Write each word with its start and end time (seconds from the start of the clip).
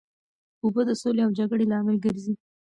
اوبه 0.63 0.81
د 0.87 0.91
سولې 1.01 1.21
او 1.25 1.31
جګړې 1.39 1.65
لامل 1.71 1.97
ګرځي. 2.05 2.33